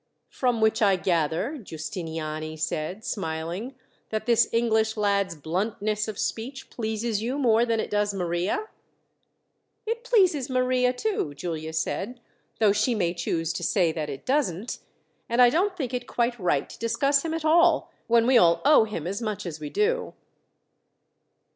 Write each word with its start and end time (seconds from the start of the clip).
"From 0.31 0.61
which 0.61 0.81
I 0.81 0.95
gather," 0.95 1.59
Giustiniani 1.61 2.57
said, 2.57 3.05
smiling, 3.05 3.75
"that 4.09 4.25
this 4.25 4.49
English 4.51 4.97
lad's 4.97 5.35
bluntness 5.35 6.07
of 6.07 6.17
speech 6.17 6.71
pleases 6.71 7.21
you 7.21 7.37
more 7.37 7.67
than 7.67 7.79
it 7.79 7.91
does 7.91 8.11
Maria?" 8.11 8.67
"It 9.85 10.03
pleases 10.03 10.49
Maria, 10.49 10.91
too," 10.91 11.35
Giulia 11.35 11.71
said, 11.71 12.19
"though 12.57 12.71
she 12.73 12.95
may 12.95 13.13
choose 13.13 13.53
to 13.53 13.61
say 13.61 13.91
that 13.91 14.09
it 14.09 14.25
doesn't. 14.25 14.79
And 15.29 15.39
I 15.39 15.51
don't 15.51 15.77
think 15.77 15.93
it 15.93 16.07
quite 16.07 16.39
right 16.39 16.67
to 16.67 16.79
discuss 16.79 17.23
him 17.23 17.35
at 17.35 17.45
all, 17.45 17.91
when 18.07 18.25
we 18.25 18.39
all 18.39 18.63
owe 18.65 18.85
him 18.85 19.05
as 19.05 19.21
much 19.21 19.45
as 19.45 19.59
we 19.59 19.69
do." 19.69 20.15